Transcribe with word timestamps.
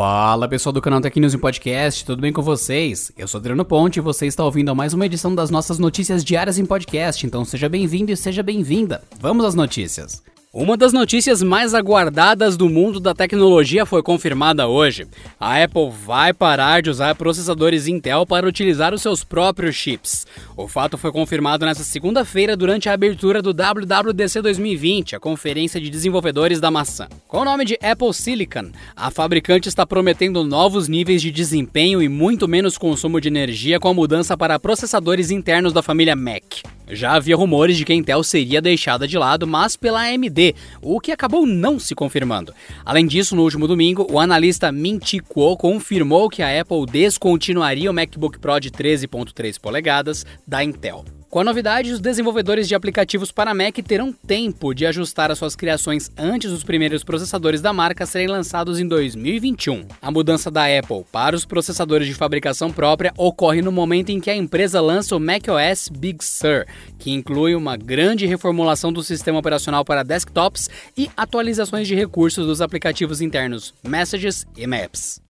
Fala 0.00 0.48
pessoal 0.48 0.72
do 0.72 0.80
canal 0.80 1.00
Tech 1.00 1.20
News 1.20 1.34
em 1.34 1.38
Podcast, 1.38 2.06
tudo 2.06 2.22
bem 2.22 2.32
com 2.32 2.40
vocês? 2.40 3.12
Eu 3.18 3.28
sou 3.28 3.38
Adriano 3.38 3.64
Ponte 3.64 3.98
e 3.98 4.00
você 4.00 4.26
está 4.26 4.42
ouvindo 4.42 4.70
a 4.70 4.74
mais 4.74 4.94
uma 4.94 5.04
edição 5.04 5.34
das 5.34 5.50
nossas 5.50 5.78
notícias 5.78 6.24
diárias 6.24 6.58
em 6.58 6.64
podcast, 6.64 7.26
então 7.26 7.44
seja 7.44 7.68
bem-vindo 7.68 8.10
e 8.10 8.16
seja 8.16 8.42
bem-vinda. 8.42 9.02
Vamos 9.20 9.44
às 9.44 9.54
notícias. 9.54 10.22
Uma 10.52 10.76
das 10.76 10.92
notícias 10.92 11.44
mais 11.44 11.74
aguardadas 11.74 12.56
do 12.56 12.68
mundo 12.68 12.98
da 12.98 13.14
tecnologia 13.14 13.86
foi 13.86 14.02
confirmada 14.02 14.66
hoje. 14.66 15.06
A 15.38 15.62
Apple 15.62 15.92
vai 16.04 16.32
parar 16.32 16.82
de 16.82 16.90
usar 16.90 17.14
processadores 17.14 17.86
Intel 17.86 18.26
para 18.26 18.48
utilizar 18.48 18.92
os 18.92 19.00
seus 19.00 19.22
próprios 19.22 19.76
chips. 19.76 20.26
O 20.56 20.66
fato 20.66 20.98
foi 20.98 21.12
confirmado 21.12 21.64
nesta 21.64 21.84
segunda-feira 21.84 22.56
durante 22.56 22.88
a 22.88 22.94
abertura 22.94 23.40
do 23.40 23.52
WWDC 23.52 24.42
2020, 24.42 25.14
a 25.14 25.20
conferência 25.20 25.80
de 25.80 25.88
desenvolvedores 25.88 26.58
da 26.58 26.68
maçã. 26.68 27.06
Com 27.28 27.42
o 27.42 27.44
nome 27.44 27.64
de 27.64 27.78
Apple 27.80 28.12
Silicon, 28.12 28.72
a 28.96 29.08
fabricante 29.08 29.68
está 29.68 29.86
prometendo 29.86 30.42
novos 30.42 30.88
níveis 30.88 31.22
de 31.22 31.30
desempenho 31.30 32.02
e 32.02 32.08
muito 32.08 32.48
menos 32.48 32.76
consumo 32.76 33.20
de 33.20 33.28
energia 33.28 33.78
com 33.78 33.86
a 33.86 33.94
mudança 33.94 34.36
para 34.36 34.58
processadores 34.58 35.30
internos 35.30 35.72
da 35.72 35.80
família 35.80 36.16
Mac. 36.16 36.64
Já 36.92 37.12
havia 37.12 37.36
rumores 37.36 37.76
de 37.76 37.84
que 37.84 37.92
a 37.92 37.96
Intel 37.96 38.22
seria 38.22 38.60
deixada 38.60 39.06
de 39.06 39.16
lado, 39.16 39.46
mas 39.46 39.76
pela 39.76 40.02
AMD, 40.02 40.54
o 40.82 41.00
que 41.00 41.12
acabou 41.12 41.46
não 41.46 41.78
se 41.78 41.94
confirmando. 41.94 42.54
Além 42.84 43.06
disso, 43.06 43.36
no 43.36 43.42
último 43.42 43.68
domingo, 43.68 44.06
o 44.10 44.18
analista 44.18 44.72
Min 44.72 44.98
Chi 45.02 45.20
Kuo 45.20 45.56
confirmou 45.56 46.28
que 46.28 46.42
a 46.42 46.60
Apple 46.60 46.86
descontinuaria 46.86 47.90
o 47.90 47.94
MacBook 47.94 48.38
Pro 48.38 48.58
de 48.58 48.70
13.3 48.70 49.60
polegadas 49.60 50.26
da 50.46 50.64
Intel. 50.64 51.04
Com 51.30 51.38
a 51.38 51.44
novidade, 51.44 51.92
os 51.92 52.00
desenvolvedores 52.00 52.66
de 52.66 52.74
aplicativos 52.74 53.30
para 53.30 53.54
Mac 53.54 53.76
terão 53.86 54.12
tempo 54.12 54.74
de 54.74 54.84
ajustar 54.84 55.30
as 55.30 55.38
suas 55.38 55.54
criações 55.54 56.10
antes 56.18 56.50
dos 56.50 56.64
primeiros 56.64 57.04
processadores 57.04 57.60
da 57.60 57.72
marca 57.72 58.04
serem 58.04 58.26
lançados 58.26 58.80
em 58.80 58.88
2021. 58.88 59.86
A 60.02 60.10
mudança 60.10 60.50
da 60.50 60.64
Apple 60.64 61.04
para 61.12 61.36
os 61.36 61.44
processadores 61.44 62.08
de 62.08 62.14
fabricação 62.14 62.72
própria 62.72 63.14
ocorre 63.16 63.62
no 63.62 63.70
momento 63.70 64.10
em 64.10 64.18
que 64.18 64.28
a 64.28 64.34
empresa 64.34 64.80
lança 64.80 65.14
o 65.14 65.20
macOS 65.20 65.88
Big 65.88 66.24
Sur, 66.24 66.66
que 66.98 67.12
inclui 67.12 67.54
uma 67.54 67.76
grande 67.76 68.26
reformulação 68.26 68.92
do 68.92 69.00
sistema 69.00 69.38
operacional 69.38 69.84
para 69.84 70.02
desktops 70.02 70.68
e 70.98 71.08
atualizações 71.16 71.86
de 71.86 71.94
recursos 71.94 72.44
dos 72.44 72.60
aplicativos 72.60 73.20
internos 73.20 73.72
Messages 73.84 74.44
e 74.56 74.66
Maps. 74.66 75.22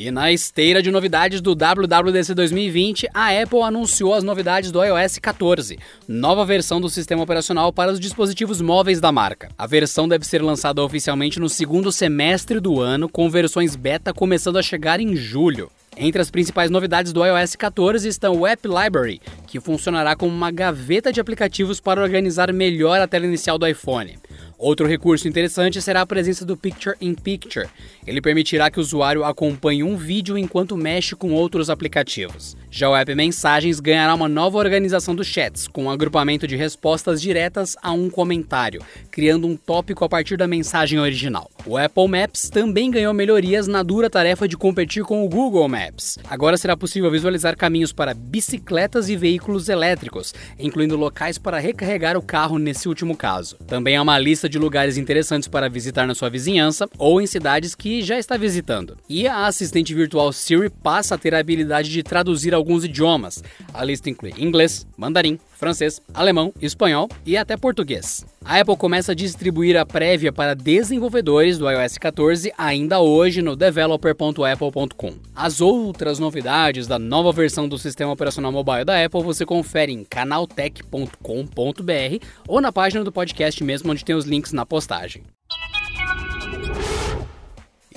E 0.00 0.12
na 0.12 0.30
esteira 0.30 0.80
de 0.80 0.92
novidades 0.92 1.40
do 1.40 1.56
WWDC 1.56 2.32
2020, 2.32 3.08
a 3.12 3.30
Apple 3.42 3.62
anunciou 3.62 4.14
as 4.14 4.22
novidades 4.22 4.70
do 4.70 4.80
iOS 4.80 5.18
14, 5.18 5.76
nova 6.06 6.44
versão 6.44 6.80
do 6.80 6.88
sistema 6.88 7.24
operacional 7.24 7.72
para 7.72 7.90
os 7.90 7.98
dispositivos 7.98 8.60
móveis 8.60 9.00
da 9.00 9.10
marca. 9.10 9.48
A 9.58 9.66
versão 9.66 10.06
deve 10.06 10.24
ser 10.24 10.40
lançada 10.40 10.84
oficialmente 10.84 11.40
no 11.40 11.48
segundo 11.48 11.90
semestre 11.90 12.60
do 12.60 12.80
ano, 12.80 13.08
com 13.08 13.28
versões 13.28 13.74
beta 13.74 14.14
começando 14.14 14.56
a 14.56 14.62
chegar 14.62 15.00
em 15.00 15.16
julho. 15.16 15.68
Entre 15.96 16.22
as 16.22 16.30
principais 16.30 16.70
novidades 16.70 17.12
do 17.12 17.26
iOS 17.26 17.56
14 17.56 18.06
estão 18.06 18.36
o 18.36 18.46
App 18.46 18.68
Library, 18.68 19.20
que 19.48 19.58
funcionará 19.58 20.14
como 20.14 20.32
uma 20.32 20.52
gaveta 20.52 21.12
de 21.12 21.20
aplicativos 21.20 21.80
para 21.80 22.00
organizar 22.00 22.52
melhor 22.52 23.00
a 23.00 23.08
tela 23.08 23.26
inicial 23.26 23.58
do 23.58 23.66
iPhone. 23.66 24.16
Outro 24.58 24.88
recurso 24.88 25.28
interessante 25.28 25.80
será 25.80 26.00
a 26.00 26.06
presença 26.06 26.44
do 26.44 26.56
Picture 26.56 26.96
in 27.00 27.14
Picture. 27.14 27.68
Ele 28.04 28.20
permitirá 28.20 28.68
que 28.68 28.78
o 28.78 28.80
usuário 28.80 29.22
acompanhe 29.22 29.84
um 29.84 29.96
vídeo 29.96 30.36
enquanto 30.36 30.76
mexe 30.76 31.14
com 31.14 31.32
outros 31.32 31.70
aplicativos. 31.70 32.56
Já 32.68 32.90
o 32.90 32.96
app 32.96 33.14
Mensagens 33.14 33.78
ganhará 33.78 34.12
uma 34.12 34.28
nova 34.28 34.58
organização 34.58 35.14
dos 35.14 35.28
chats, 35.28 35.68
com 35.68 35.84
um 35.84 35.90
agrupamento 35.90 36.44
de 36.44 36.56
respostas 36.56 37.22
diretas 37.22 37.76
a 37.80 37.92
um 37.92 38.10
comentário, 38.10 38.82
criando 39.12 39.46
um 39.46 39.56
tópico 39.56 40.04
a 40.04 40.08
partir 40.08 40.36
da 40.36 40.48
mensagem 40.48 40.98
original. 40.98 41.48
O 41.64 41.76
Apple 41.76 42.08
Maps 42.08 42.50
também 42.50 42.90
ganhou 42.90 43.14
melhorias 43.14 43.68
na 43.68 43.84
dura 43.84 44.10
tarefa 44.10 44.48
de 44.48 44.56
competir 44.56 45.04
com 45.04 45.24
o 45.24 45.28
Google 45.28 45.68
Maps. 45.68 46.18
Agora 46.28 46.56
será 46.56 46.76
possível 46.76 47.10
visualizar 47.12 47.56
caminhos 47.56 47.92
para 47.92 48.12
bicicletas 48.12 49.08
e 49.08 49.16
veículos 49.16 49.68
elétricos, 49.68 50.34
incluindo 50.58 50.96
locais 50.96 51.38
para 51.38 51.60
recarregar 51.60 52.16
o 52.16 52.22
carro 52.22 52.58
nesse 52.58 52.88
último 52.88 53.16
caso. 53.16 53.56
Também 53.68 53.96
há 53.96 54.02
uma 54.02 54.18
lista 54.18 54.47
de 54.48 54.58
lugares 54.58 54.96
interessantes 54.96 55.48
para 55.48 55.68
visitar 55.68 56.06
na 56.06 56.14
sua 56.14 56.28
vizinhança 56.28 56.88
ou 56.98 57.20
em 57.20 57.26
cidades 57.26 57.74
que 57.74 58.02
já 58.02 58.18
está 58.18 58.36
visitando. 58.36 58.96
E 59.08 59.26
a 59.26 59.46
assistente 59.46 59.94
virtual 59.94 60.32
Siri 60.32 60.70
passa 60.70 61.14
a 61.14 61.18
ter 61.18 61.34
a 61.34 61.38
habilidade 61.38 61.90
de 61.90 62.02
traduzir 62.02 62.54
alguns 62.54 62.84
idiomas. 62.84 63.42
A 63.72 63.84
lista 63.84 64.10
inclui 64.10 64.34
inglês, 64.38 64.86
mandarim, 64.96 65.38
francês, 65.58 66.00
alemão, 66.14 66.54
espanhol 66.62 67.08
e 67.26 67.36
até 67.36 67.56
português. 67.56 68.24
A 68.44 68.60
Apple 68.60 68.76
começa 68.76 69.12
a 69.12 69.14
distribuir 69.14 69.76
a 69.76 69.84
prévia 69.84 70.32
para 70.32 70.54
desenvolvedores 70.54 71.58
do 71.58 71.68
iOS 71.68 71.98
14 71.98 72.52
ainda 72.56 73.00
hoje 73.00 73.42
no 73.42 73.56
developer.apple.com. 73.56 75.14
As 75.34 75.60
outras 75.60 76.20
novidades 76.20 76.86
da 76.86 76.98
nova 76.98 77.32
versão 77.32 77.68
do 77.68 77.76
sistema 77.76 78.12
operacional 78.12 78.52
mobile 78.52 78.84
da 78.84 79.04
Apple 79.04 79.22
você 79.22 79.44
confere 79.44 79.92
em 79.92 80.04
canaltech.com.br 80.04 82.24
ou 82.46 82.60
na 82.60 82.72
página 82.72 83.02
do 83.02 83.10
podcast 83.10 83.62
mesmo 83.62 83.90
onde 83.90 84.04
tem 84.04 84.14
os 84.14 84.24
links 84.24 84.37
na 84.52 84.64
postagem. 84.64 85.22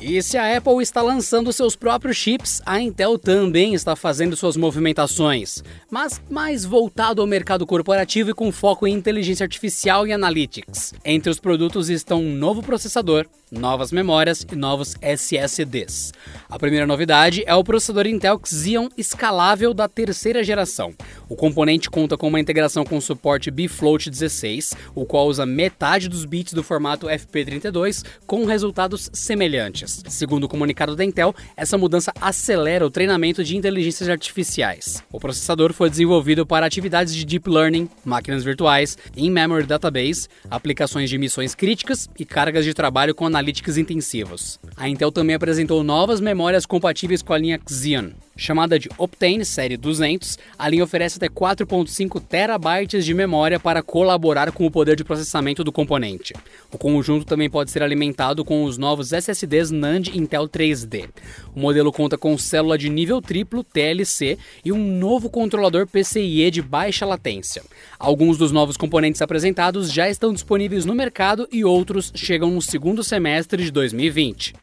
E 0.02 0.19
se 0.24 0.35
a 0.35 0.57
Apple 0.57 0.81
está 0.81 1.00
lançando 1.00 1.53
seus 1.53 1.75
próprios 1.75 2.18
chips, 2.18 2.59
a 2.66 2.81
Intel 2.81 3.19
também 3.19 3.75
está 3.75 3.96
fazendo 3.96 4.35
suas 4.35 4.57
movimentações, 4.57 5.63
mas 5.91 6.19
mais 6.28 6.66
voltado 6.66 7.22
ao 7.22 7.28
mercado 7.28 7.68
corporativo 7.68 8.31
e 8.31 8.34
com 8.34 8.52
foco 8.52 8.88
em 8.88 8.96
inteligência 8.96 9.44
artificial 9.44 10.07
e 10.07 10.12
analytics. 10.12 10.96
Entre 11.06 11.29
os 11.29 11.40
produtos 11.40 11.88
estão 11.88 12.19
um 12.19 12.35
novo 12.35 12.63
processador, 12.63 13.28
novas 13.52 13.92
memórias 13.92 14.46
e 14.50 14.56
novos 14.56 14.96
SSDs. 15.02 16.14
A 16.50 16.58
primeira 16.58 16.88
novidade 16.88 17.44
é 17.46 17.54
o 17.54 17.64
processador 17.64 18.08
Intel 18.08 18.40
Xeon 18.44 18.88
escalável 18.98 19.74
da 19.74 19.90
terceira 19.90 20.42
geração. 20.42 20.94
O 21.28 21.36
componente 21.36 21.90
conta 21.90 22.18
com 22.18 22.30
uma 22.30 22.40
integração 22.40 22.86
com 22.86 23.02
suporte 23.02 23.52
Bfloat 23.52 24.10
16, 24.10 24.74
o 24.96 25.06
qual 25.06 25.28
usa 25.28 25.46
metade 25.46 26.08
dos 26.08 26.24
bits 26.24 26.54
do 26.54 26.64
formato 26.64 27.08
FP32 27.08 28.06
com 28.26 28.46
resultados 28.46 29.10
semelhantes. 29.12 30.02
Segundo 30.08 30.46
o 30.46 30.50
comunicado 30.50 30.96
da 30.96 31.04
Intel, 31.04 31.36
essa 31.58 31.78
mudança 31.78 32.14
acelera 32.22 32.86
o 32.86 32.92
treinamento 32.92 33.44
de 33.44 33.58
inteligências 33.58 34.08
artificiais. 34.08 35.04
O 35.12 35.20
processador 35.20 35.74
foi 35.74 35.90
desenvolvido 35.90 36.46
para 36.46 36.66
atividades 36.66 37.14
de 37.14 37.26
deep 37.26 37.50
learning, 37.50 37.90
máquinas 38.06 38.44
virtuais, 38.44 38.98
in-memory 39.16 39.66
database, 39.66 40.28
aplicações 40.50 41.10
de 41.10 41.18
missões 41.18 41.54
críticas 41.54 42.10
e 42.18 42.24
cargas 42.24 42.64
de 42.64 42.74
trabalho 42.74 43.14
com 43.14 43.28
analíticos 43.41 43.78
intensivos. 43.78 44.59
A 44.78 44.88
Intel 44.88 45.12
também 45.12 45.35
apresentou 45.35 45.84
novas 45.84 46.22
memórias 46.22 46.66
compatíveis 46.66 47.22
com 47.24 47.34
a 47.34 47.38
linha 47.38 47.59
Xeon. 47.68 48.12
Chamada 48.41 48.79
de 48.79 48.90
Optane 48.97 49.46
Série 49.46 49.78
200, 49.78 50.40
a 50.57 50.68
linha 50.68 50.84
oferece 50.84 51.18
até 51.18 51.29
4.5 51.29 52.19
terabytes 52.19 53.06
de 53.06 53.13
memória 53.13 53.59
para 53.59 53.84
colaborar 53.84 54.52
com 54.52 54.66
o 54.66 54.72
poder 54.72 54.96
de 54.96 55.03
processamento 55.03 55.63
do 55.63 55.72
componente. 55.72 56.34
O 56.72 56.78
conjunto 56.78 57.24
também 57.24 57.52
pode 57.52 57.69
ser 57.69 57.84
alimentado 57.84 58.44
com 58.44 58.63
os 58.63 58.79
novos 58.79 59.13
SSDs 59.13 59.69
NAND 59.69 60.07
Intel 60.16 60.50
3D. 60.50 61.07
O 61.56 61.59
modelo 61.59 61.91
conta 61.91 62.18
com 62.18 62.35
célula 62.35 62.79
de 62.79 62.90
nível 62.90 63.22
triplo 63.22 63.63
TLC 63.63 64.40
e 64.66 64.72
um 64.72 64.97
novo 64.97 65.29
controlador 65.29 65.85
PCIe 65.85 66.50
de 66.50 66.63
baixa 66.63 67.06
latência. 67.06 67.62
Alguns 68.00 68.40
dos 68.40 68.52
novos 68.52 68.75
componentes 68.75 69.22
apresentados 69.22 69.94
já 69.94 70.09
estão 70.09 70.34
disponíveis 70.34 70.84
no 70.84 70.96
mercado 70.96 71.47
e 71.52 71.63
outros 71.63 72.12
chegam 72.16 72.50
no 72.50 72.59
segundo 72.59 73.03
semestre 73.03 73.63
de 73.63 73.69
2020. 73.69 74.56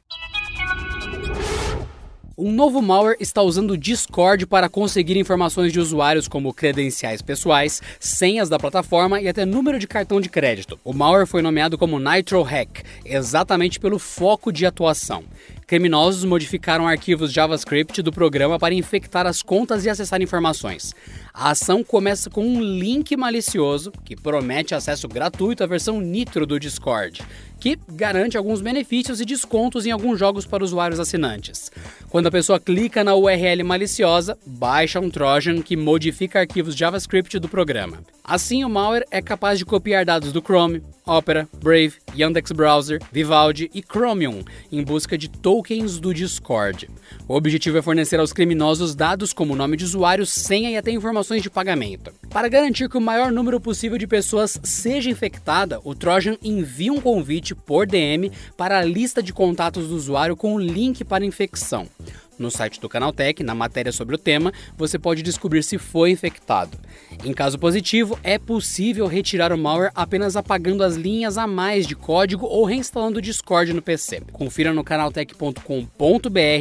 Um 2.41 2.53
novo 2.53 2.81
malware 2.81 3.17
está 3.19 3.43
usando 3.43 3.73
o 3.73 3.77
Discord 3.77 4.47
para 4.47 4.69
conseguir 4.69 5.19
informações 5.19 5.73
de 5.73 5.81
usuários 5.81 6.29
como 6.29 6.55
credenciais 6.55 7.21
pessoais, 7.21 7.83
senhas 7.99 8.49
da 8.49 8.61
plataforma 8.61 9.21
e 9.21 9.27
até 9.27 9.45
número 9.45 9.77
de 9.77 9.89
cartão 9.89 10.21
de 10.21 10.29
crédito. 10.29 10.79
O 10.85 10.93
malware 10.93 11.27
foi 11.27 11.43
nomeado 11.43 11.77
como 11.77 11.99
Nitro 11.99 12.41
Hack, 12.43 12.85
exatamente 13.05 13.81
pelo 13.81 13.99
foco 13.99 14.53
de 14.53 14.65
atuação. 14.65 15.25
Criminosos 15.69 16.25
modificaram 16.25 16.89
arquivos 16.89 17.31
JavaScript 17.31 18.01
do 18.01 18.11
programa 18.11 18.59
para 18.59 18.73
infectar 18.73 19.27
as 19.27 19.43
contas 19.43 19.85
e 19.85 19.91
acessar 19.91 20.23
informações. 20.23 20.95
A 21.35 21.51
ação 21.51 21.85
começa 21.85 22.31
com 22.31 22.43
um 22.43 22.59
link 22.59 23.15
malicioso 23.19 23.93
que 24.03 24.17
promete 24.17 24.75
acesso 24.75 25.07
gratuito 25.07 25.63
à 25.63 25.67
versão 25.67 26.01
Nitro 26.01 26.47
do 26.47 26.59
Discord 26.59 27.23
que 27.61 27.79
garante 27.89 28.37
alguns 28.37 28.61
benefícios 28.61 29.21
e 29.21 29.25
descontos 29.25 29.85
em 29.85 29.91
alguns 29.91 30.19
jogos 30.19 30.47
para 30.47 30.63
usuários 30.63 31.01
assinantes. 31.01 31.71
Quando 32.09 32.29
a 32.29 32.31
pessoa 32.31 32.61
clica 32.61 33.03
na 33.03 33.15
URL 33.15 33.65
maliciosa, 33.65 34.39
baixa 34.47 35.01
um 35.01 35.11
Trojan 35.11 35.61
que 35.61 35.77
modifica 35.77 36.41
arquivos 36.41 36.77
JavaScript 36.77 37.39
do 37.39 37.49
programa. 37.49 37.99
Assim, 38.23 38.65
o 38.65 38.69
malware 38.69 39.07
é 39.11 39.21
capaz 39.21 39.59
de 39.59 39.65
copiar 39.65 40.05
dados 40.05 40.33
do 40.33 40.41
Chrome, 40.41 40.83
Opera, 41.09 41.49
Brave, 41.63 41.95
Yandex 42.15 42.53
Browser, 42.53 43.01
Vivaldi 43.11 43.71
e 43.75 43.83
Chromium 43.83 44.45
em 44.71 44.85
busca 44.85 45.17
de 45.17 45.27
tokens 45.27 45.99
do 45.99 46.13
Discord. 46.13 46.91
O 47.27 47.35
objetivo 47.35 47.79
é 47.79 47.83
fornecer 47.83 48.21
aos 48.21 48.33
criminosos 48.33 48.95
dados 48.95 49.33
como 49.33 49.57
nome 49.57 49.79
de 49.79 49.85
usuário, 49.85 50.27
senha 50.27 50.71
e 50.71 50.77
até 50.77 50.91
informações 50.91 51.43
de 51.43 51.49
pagamento. 51.49 52.13
Para 52.29 52.49
garantir 52.49 52.91
que 52.91 52.99
o 52.99 53.01
maior 53.01 53.33
número 53.33 53.59
possível 53.59 53.97
de 53.97 54.07
pessoas 54.07 54.61
seja 54.63 55.09
infectada, 55.09 55.81
o 55.83 55.95
Trojan 55.95 56.37
envia 56.43 56.93
um 56.93 57.01
convite 57.01 57.55
por 57.55 57.87
DM 57.87 58.31
para 58.55 58.79
a 58.79 58.85
lista 58.85 59.23
de 59.23 59.33
contatos 59.33 59.89
do 59.89 59.97
usuário 59.97 60.37
com 60.37 60.55
o 60.55 60.61
link 60.61 61.05
para 61.05 61.25
infecção. 61.25 61.89
No 62.39 62.51
site 62.51 62.81
do 62.81 62.89
Canaltech, 62.89 63.43
na 63.43 63.55
matéria 63.55 63.93
sobre 63.93 64.15
o 64.15 64.19
tema, 64.19 64.53
você 64.77 64.99
pode 64.99 65.23
descobrir 65.23 65.63
se 65.63 65.79
foi 65.79 66.11
infectado. 66.11 66.79
Em 67.25 67.33
caso 67.33 67.59
positivo, 67.59 68.19
é 68.23 68.39
possível 68.39 69.07
retirar 69.07 69.53
o 69.53 69.59
malware 69.59 69.93
apenas 69.95 70.37
apagando 70.37 70.85
as 70.85 70.95
linhas 70.97 71.37
a 71.37 71.47
mais 71.47 71.87
de 71.87 71.97
código 71.97 72.47
ou 72.47 72.65
reinstalando 72.65 73.19
o 73.19 73.23
Discord 73.23 73.73
no 73.73 73.83
PC. 73.83 74.23
Confira 74.33 74.73
no 74.73 74.85
canaltech.com.br 74.85 75.63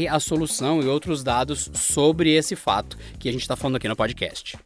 a 0.09 0.19
solução 0.19 0.81
e 0.81 0.88
outros 0.88 1.24
dados 1.24 1.69
sobre 1.74 2.33
esse 2.33 2.56
fato 2.56 2.97
que 3.19 3.30
a 3.30 3.31
gente 3.31 3.41
está 3.41 3.56
falando 3.56 3.75
aqui 3.75 3.88
no 3.88 3.95
podcast. 3.95 4.57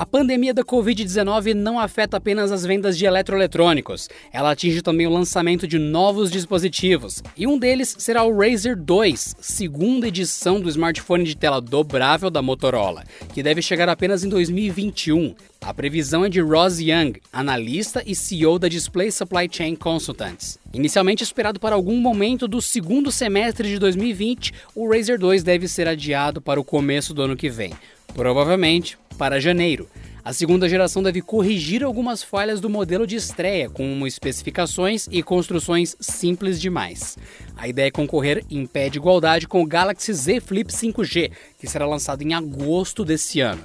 A 0.00 0.06
pandemia 0.06 0.54
da 0.54 0.64
Covid-19 0.64 1.52
não 1.52 1.78
afeta 1.78 2.16
apenas 2.16 2.50
as 2.50 2.64
vendas 2.64 2.96
de 2.96 3.04
eletroeletrônicos, 3.04 4.08
ela 4.32 4.52
atinge 4.52 4.80
também 4.80 5.06
o 5.06 5.10
lançamento 5.10 5.68
de 5.68 5.78
novos 5.78 6.30
dispositivos, 6.30 7.22
e 7.36 7.46
um 7.46 7.58
deles 7.58 7.96
será 7.98 8.24
o 8.24 8.34
Razer 8.34 8.74
2, 8.74 9.36
segunda 9.42 10.08
edição 10.08 10.58
do 10.58 10.70
smartphone 10.70 11.24
de 11.24 11.36
tela 11.36 11.60
dobrável 11.60 12.30
da 12.30 12.40
Motorola, 12.40 13.04
que 13.34 13.42
deve 13.42 13.60
chegar 13.60 13.90
apenas 13.90 14.24
em 14.24 14.30
2021. 14.30 15.34
A 15.62 15.74
previsão 15.74 16.24
é 16.24 16.28
de 16.30 16.40
Ross 16.40 16.80
Young, 16.80 17.20
analista 17.30 18.02
e 18.06 18.14
CEO 18.14 18.58
da 18.58 18.66
Display 18.66 19.12
Supply 19.12 19.46
Chain 19.50 19.76
Consultants. 19.76 20.58
Inicialmente 20.72 21.22
esperado 21.22 21.60
para 21.60 21.74
algum 21.74 22.00
momento 22.00 22.48
do 22.48 22.62
segundo 22.62 23.12
semestre 23.12 23.68
de 23.68 23.78
2020, 23.78 24.54
o 24.74 24.90
Razer 24.90 25.18
2 25.18 25.42
deve 25.42 25.68
ser 25.68 25.86
adiado 25.86 26.40
para 26.40 26.58
o 26.58 26.64
começo 26.64 27.12
do 27.12 27.22
ano 27.22 27.36
que 27.36 27.50
vem, 27.50 27.74
provavelmente 28.14 28.96
para 29.18 29.38
janeiro. 29.38 29.86
A 30.22 30.32
segunda 30.32 30.68
geração 30.68 31.02
deve 31.02 31.22
corrigir 31.22 31.82
algumas 31.82 32.22
falhas 32.22 32.60
do 32.60 32.68
modelo 32.68 33.06
de 33.06 33.16
estreia, 33.16 33.70
como 33.70 34.06
especificações 34.06 35.08
e 35.10 35.22
construções 35.22 35.96
simples 35.98 36.60
demais. 36.60 37.16
A 37.56 37.68
ideia 37.68 37.88
é 37.88 37.90
concorrer 37.90 38.44
em 38.50 38.66
pé 38.66 38.88
de 38.88 38.98
igualdade 38.98 39.48
com 39.48 39.62
o 39.62 39.66
Galaxy 39.66 40.12
Z 40.12 40.40
Flip 40.40 40.70
5G, 40.70 41.32
que 41.60 41.68
será 41.68 41.86
lançado 41.86 42.22
em 42.22 42.32
agosto 42.32 43.04
desse 43.04 43.40
ano. 43.40 43.62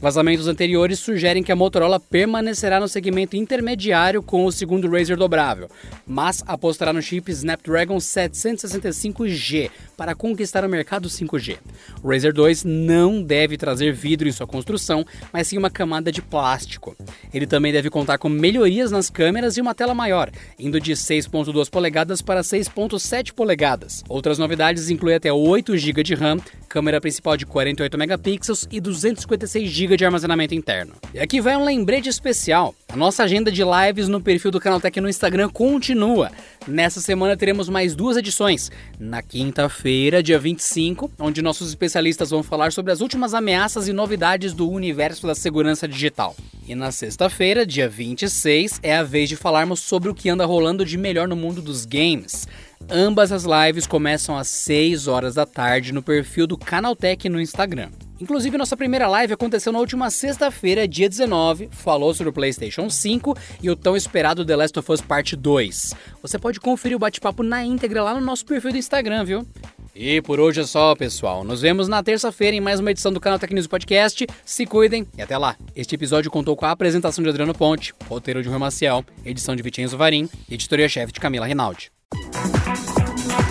Vazamentos 0.00 0.46
anteriores 0.46 0.98
sugerem 1.00 1.42
que 1.42 1.50
a 1.50 1.56
Motorola 1.56 1.98
permanecerá 1.98 2.78
no 2.78 2.86
segmento 2.86 3.36
intermediário 3.36 4.22
com 4.22 4.44
o 4.44 4.52
segundo 4.52 4.88
Razer 4.88 5.16
dobrável, 5.16 5.68
mas 6.06 6.44
apostará 6.46 6.92
no 6.92 7.02
chip 7.02 7.32
Snapdragon 7.32 7.96
765G 7.96 9.70
para 9.96 10.14
conquistar 10.14 10.64
o 10.64 10.68
mercado 10.68 11.08
5G. 11.08 11.56
O 12.02 12.10
Razer 12.10 12.32
2 12.32 12.64
não 12.64 13.22
deve 13.22 13.56
trazer 13.56 13.92
vidro 13.92 14.28
em 14.28 14.32
sua 14.32 14.46
construção, 14.46 15.04
mas 15.32 15.48
sim 15.48 15.58
uma 15.58 15.70
camada 15.70 16.12
de 16.12 16.22
plástico. 16.22 16.94
Ele 17.32 17.46
também 17.46 17.72
deve 17.72 17.90
contar 17.90 18.18
com 18.18 18.28
melhorias 18.28 18.92
nas 18.92 19.08
câmeras 19.08 19.56
e 19.56 19.60
uma 19.60 19.74
tela 19.74 19.94
maior, 19.94 20.30
indo 20.58 20.78
de 20.78 20.92
6.2 20.92 21.70
polegadas 21.70 22.20
para 22.20 22.42
6.7 22.42 23.32
polegadas. 23.32 24.04
Outras 24.08 24.38
novidades 24.38 24.90
incluem 24.90 25.16
até 25.16 25.32
8 25.32 25.76
GB 25.76 26.02
de 26.02 26.14
RAM, 26.14 26.38
câmera 26.68 27.00
principal 27.00 27.37
de 27.38 27.46
48 27.46 27.96
megapixels 27.96 28.68
e 28.70 28.80
256 28.80 29.70
GB 29.70 29.96
de 29.96 30.04
armazenamento 30.04 30.54
interno. 30.54 30.94
E 31.14 31.18
aqui 31.18 31.40
vai 31.40 31.56
um 31.56 31.64
lembrete 31.64 32.08
especial. 32.08 32.74
A 32.88 32.96
nossa 32.96 33.22
agenda 33.22 33.50
de 33.50 33.62
lives 33.62 34.08
no 34.08 34.20
perfil 34.20 34.50
do 34.50 34.60
Canaltech 34.60 35.00
no 35.00 35.08
Instagram 35.08 35.48
continua. 35.48 36.30
Nessa 36.66 37.00
semana 37.00 37.36
teremos 37.36 37.68
mais 37.68 37.94
duas 37.94 38.16
edições. 38.16 38.70
Na 38.98 39.22
quinta-feira, 39.22 40.22
dia 40.22 40.38
25, 40.38 41.10
onde 41.18 41.40
nossos 41.40 41.68
especialistas 41.68 42.30
vão 42.30 42.42
falar 42.42 42.72
sobre 42.72 42.92
as 42.92 43.00
últimas 43.00 43.32
ameaças 43.32 43.88
e 43.88 43.92
novidades 43.92 44.52
do 44.52 44.68
universo 44.68 45.26
da 45.26 45.34
segurança 45.34 45.88
digital. 45.88 46.36
E 46.66 46.74
na 46.74 46.92
sexta-feira, 46.92 47.64
dia 47.64 47.88
26, 47.88 48.80
é 48.82 48.94
a 48.94 49.02
vez 49.02 49.28
de 49.30 49.36
falarmos 49.36 49.80
sobre 49.80 50.10
o 50.10 50.14
que 50.14 50.28
anda 50.28 50.44
rolando 50.44 50.84
de 50.84 50.98
melhor 50.98 51.26
no 51.26 51.34
mundo 51.34 51.62
dos 51.62 51.86
games. 51.86 52.46
Ambas 52.90 53.32
as 53.32 53.44
lives 53.44 53.86
começam 53.86 54.36
às 54.36 54.48
6 54.48 55.08
horas 55.08 55.34
da 55.34 55.44
tarde 55.44 55.92
no 55.92 56.02
perfil 56.02 56.46
do 56.46 56.56
Canaltech 56.56 57.28
no 57.28 57.40
Instagram. 57.40 57.90
Inclusive, 58.20 58.58
nossa 58.58 58.76
primeira 58.76 59.06
live 59.06 59.32
aconteceu 59.32 59.72
na 59.72 59.78
última 59.78 60.10
sexta-feira, 60.10 60.88
dia 60.88 61.08
19, 61.08 61.68
falou 61.70 62.12
sobre 62.12 62.30
o 62.30 62.32
PlayStation 62.32 62.90
5 62.90 63.36
e 63.62 63.70
o 63.70 63.76
tão 63.76 63.96
esperado 63.96 64.44
The 64.44 64.56
Last 64.56 64.78
of 64.78 64.90
Us 64.90 65.00
Part 65.00 65.36
2. 65.36 65.94
Você 66.20 66.38
pode 66.38 66.58
conferir 66.58 66.96
o 66.96 66.98
bate-papo 66.98 67.42
na 67.42 67.64
íntegra 67.64 68.02
lá 68.02 68.14
no 68.14 68.20
nosso 68.20 68.44
perfil 68.44 68.72
do 68.72 68.78
Instagram, 68.78 69.24
viu? 69.24 69.46
E 69.94 70.20
por 70.22 70.40
hoje 70.40 70.60
é 70.60 70.64
só, 70.64 70.94
pessoal. 70.94 71.44
Nos 71.44 71.60
vemos 71.60 71.88
na 71.88 72.02
terça-feira 72.02 72.56
em 72.56 72.60
mais 72.60 72.80
uma 72.80 72.90
edição 72.90 73.12
do 73.12 73.20
canal 73.20 73.38
News 73.50 73.66
Podcast. 73.66 74.26
Se 74.44 74.64
cuidem 74.64 75.06
e 75.16 75.22
até 75.22 75.36
lá. 75.36 75.56
Este 75.74 75.94
episódio 75.94 76.30
contou 76.30 76.56
com 76.56 76.66
a 76.66 76.70
apresentação 76.70 77.22
de 77.22 77.30
Adriano 77.30 77.54
Ponte, 77.54 77.92
roteiro 78.08 78.42
de 78.42 78.48
Rui 78.48 78.58
Maciel, 78.58 79.04
edição 79.24 79.54
de 79.54 79.62
Vitinho 79.62 79.88
Varim 79.90 80.28
e 80.48 80.54
editoria-chefe 80.54 81.12
de 81.12 81.20
Camila 81.20 81.46
Rinaldi. 81.46 81.90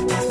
Bye. 0.06 0.27